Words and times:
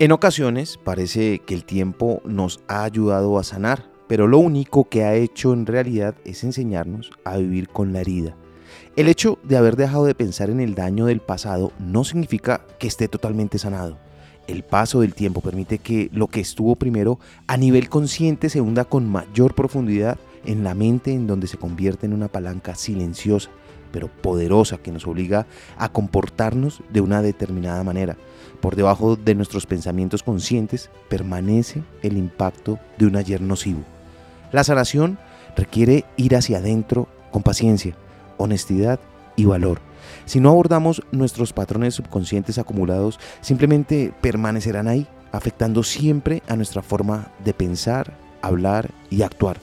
En 0.00 0.12
ocasiones 0.12 0.78
parece 0.82 1.40
que 1.40 1.52
el 1.52 1.66
tiempo 1.66 2.22
nos 2.24 2.60
ha 2.68 2.84
ayudado 2.84 3.38
a 3.38 3.44
sanar, 3.44 3.84
pero 4.08 4.26
lo 4.26 4.38
único 4.38 4.88
que 4.88 5.04
ha 5.04 5.14
hecho 5.14 5.52
en 5.52 5.66
realidad 5.66 6.14
es 6.24 6.42
enseñarnos 6.42 7.10
a 7.22 7.36
vivir 7.36 7.68
con 7.68 7.92
la 7.92 8.00
herida. 8.00 8.34
El 8.96 9.08
hecho 9.08 9.38
de 9.42 9.58
haber 9.58 9.76
dejado 9.76 10.06
de 10.06 10.14
pensar 10.14 10.48
en 10.48 10.60
el 10.60 10.74
daño 10.74 11.04
del 11.04 11.20
pasado 11.20 11.72
no 11.78 12.04
significa 12.04 12.62
que 12.78 12.86
esté 12.86 13.08
totalmente 13.08 13.58
sanado. 13.58 13.98
El 14.46 14.62
paso 14.62 15.02
del 15.02 15.12
tiempo 15.12 15.42
permite 15.42 15.76
que 15.76 16.08
lo 16.14 16.28
que 16.28 16.40
estuvo 16.40 16.76
primero 16.76 17.18
a 17.46 17.58
nivel 17.58 17.90
consciente 17.90 18.48
se 18.48 18.62
hunda 18.62 18.86
con 18.86 19.06
mayor 19.06 19.54
profundidad 19.54 20.16
en 20.46 20.64
la 20.64 20.72
mente 20.72 21.12
en 21.12 21.26
donde 21.26 21.46
se 21.46 21.58
convierte 21.58 22.06
en 22.06 22.14
una 22.14 22.28
palanca 22.28 22.74
silenciosa 22.74 23.50
pero 23.92 24.08
poderosa 24.08 24.78
que 24.78 24.92
nos 24.92 25.06
obliga 25.06 25.46
a 25.76 25.90
comportarnos 25.90 26.82
de 26.90 27.00
una 27.00 27.22
determinada 27.22 27.82
manera. 27.84 28.16
Por 28.60 28.76
debajo 28.76 29.16
de 29.16 29.34
nuestros 29.34 29.66
pensamientos 29.66 30.22
conscientes 30.22 30.90
permanece 31.08 31.82
el 32.02 32.16
impacto 32.16 32.78
de 32.98 33.06
un 33.06 33.16
ayer 33.16 33.40
nocivo. 33.40 33.80
La 34.52 34.64
sanación 34.64 35.18
requiere 35.56 36.04
ir 36.16 36.36
hacia 36.36 36.58
adentro 36.58 37.08
con 37.30 37.42
paciencia, 37.42 37.94
honestidad 38.36 39.00
y 39.36 39.44
valor. 39.44 39.80
Si 40.26 40.40
no 40.40 40.50
abordamos 40.50 41.02
nuestros 41.12 41.52
patrones 41.52 41.94
subconscientes 41.94 42.58
acumulados, 42.58 43.18
simplemente 43.40 44.12
permanecerán 44.20 44.88
ahí, 44.88 45.06
afectando 45.32 45.82
siempre 45.82 46.42
a 46.48 46.56
nuestra 46.56 46.82
forma 46.82 47.28
de 47.44 47.54
pensar, 47.54 48.12
hablar 48.42 48.90
y 49.10 49.22
actuar. 49.22 49.58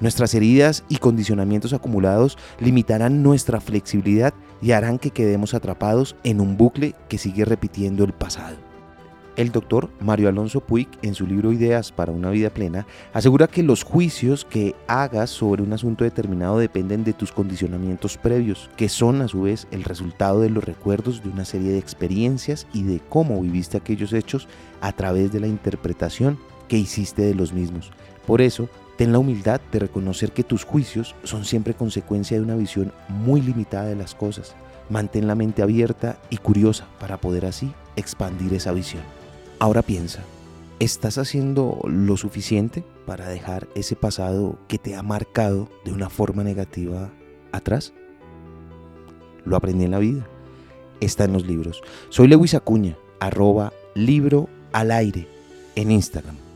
Nuestras 0.00 0.34
heridas 0.34 0.82
y 0.88 0.96
condicionamientos 0.96 1.74
acumulados 1.74 2.38
limitarán 2.58 3.22
nuestra 3.22 3.60
flexibilidad 3.60 4.32
y 4.62 4.72
harán 4.72 4.98
que 4.98 5.10
quedemos 5.10 5.52
atrapados 5.52 6.16
en 6.24 6.40
un 6.40 6.56
bucle 6.56 6.94
que 7.08 7.18
sigue 7.18 7.44
repitiendo 7.44 8.04
el 8.04 8.14
pasado. 8.14 8.56
El 9.36 9.52
doctor 9.52 9.90
Mario 10.00 10.28
Alonso 10.28 10.60
Puig, 10.60 10.88
en 11.02 11.14
su 11.14 11.26
libro 11.26 11.52
Ideas 11.52 11.92
para 11.92 12.12
una 12.12 12.30
vida 12.30 12.50
plena, 12.50 12.86
asegura 13.12 13.46
que 13.46 13.62
los 13.62 13.84
juicios 13.84 14.44
que 14.44 14.74
hagas 14.86 15.30
sobre 15.30 15.62
un 15.62 15.72
asunto 15.72 16.04
determinado 16.04 16.58
dependen 16.58 17.04
de 17.04 17.12
tus 17.12 17.30
condicionamientos 17.30 18.16
previos, 18.16 18.70
que 18.76 18.88
son 18.88 19.20
a 19.20 19.28
su 19.28 19.42
vez 19.42 19.66
el 19.70 19.84
resultado 19.84 20.40
de 20.40 20.50
los 20.50 20.64
recuerdos 20.64 21.22
de 21.22 21.28
una 21.28 21.44
serie 21.44 21.72
de 21.72 21.78
experiencias 21.78 22.66
y 22.72 22.82
de 22.82 23.00
cómo 23.08 23.40
viviste 23.40 23.76
aquellos 23.76 24.12
hechos 24.14 24.48
a 24.80 24.92
través 24.92 25.30
de 25.30 25.40
la 25.40 25.46
interpretación 25.46 26.38
que 26.70 26.78
hiciste 26.78 27.20
de 27.20 27.34
los 27.34 27.52
mismos. 27.52 27.90
Por 28.26 28.40
eso, 28.40 28.70
Ten 29.00 29.12
la 29.12 29.18
humildad 29.18 29.62
de 29.72 29.78
reconocer 29.78 30.30
que 30.30 30.44
tus 30.44 30.64
juicios 30.64 31.14
son 31.24 31.46
siempre 31.46 31.72
consecuencia 31.72 32.36
de 32.36 32.42
una 32.42 32.54
visión 32.54 32.92
muy 33.08 33.40
limitada 33.40 33.86
de 33.86 33.96
las 33.96 34.14
cosas. 34.14 34.54
Mantén 34.90 35.26
la 35.26 35.34
mente 35.34 35.62
abierta 35.62 36.18
y 36.28 36.36
curiosa 36.36 36.86
para 37.00 37.18
poder 37.18 37.46
así 37.46 37.72
expandir 37.96 38.52
esa 38.52 38.72
visión. 38.72 39.02
Ahora 39.58 39.80
piensa, 39.80 40.20
¿estás 40.80 41.16
haciendo 41.16 41.80
lo 41.84 42.18
suficiente 42.18 42.84
para 43.06 43.26
dejar 43.26 43.68
ese 43.74 43.96
pasado 43.96 44.58
que 44.68 44.76
te 44.76 44.94
ha 44.94 45.02
marcado 45.02 45.70
de 45.86 45.94
una 45.94 46.10
forma 46.10 46.44
negativa 46.44 47.10
atrás? 47.52 47.94
Lo 49.46 49.56
aprendí 49.56 49.86
en 49.86 49.92
la 49.92 49.98
vida. 49.98 50.26
Está 51.00 51.24
en 51.24 51.32
los 51.32 51.46
libros. 51.46 51.80
Soy 52.10 52.28
Lewis 52.28 52.52
Acuña, 52.52 52.98
arroba 53.18 53.72
libro 53.94 54.50
al 54.74 54.90
aire 54.90 55.26
en 55.74 55.90
Instagram. 55.90 56.49